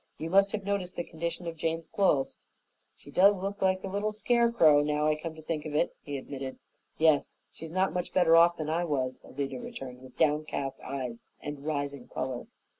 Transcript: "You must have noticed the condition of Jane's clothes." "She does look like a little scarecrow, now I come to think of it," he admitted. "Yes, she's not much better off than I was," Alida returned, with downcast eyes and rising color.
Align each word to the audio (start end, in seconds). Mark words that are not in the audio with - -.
"You 0.17 0.31
must 0.31 0.51
have 0.53 0.63
noticed 0.63 0.95
the 0.95 1.03
condition 1.03 1.45
of 1.45 1.55
Jane's 1.55 1.85
clothes." 1.85 2.39
"She 2.97 3.11
does 3.11 3.37
look 3.39 3.61
like 3.61 3.83
a 3.83 3.87
little 3.87 4.11
scarecrow, 4.11 4.81
now 4.81 5.05
I 5.05 5.13
come 5.15 5.35
to 5.35 5.43
think 5.43 5.63
of 5.63 5.75
it," 5.75 5.95
he 6.01 6.17
admitted. 6.17 6.57
"Yes, 6.97 7.33
she's 7.53 7.69
not 7.69 7.93
much 7.93 8.11
better 8.11 8.35
off 8.35 8.57
than 8.57 8.67
I 8.67 8.83
was," 8.83 9.21
Alida 9.23 9.59
returned, 9.59 10.01
with 10.01 10.17
downcast 10.17 10.79
eyes 10.79 11.21
and 11.39 11.59
rising 11.63 12.07
color. 12.07 12.47